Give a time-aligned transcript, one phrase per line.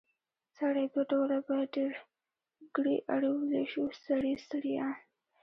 [0.57, 4.95] سړی دوه ډوله په ډېرګړي اړولی شو؛ سړي، سړيان.